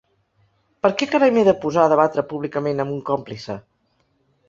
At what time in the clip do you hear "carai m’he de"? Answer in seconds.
1.11-1.55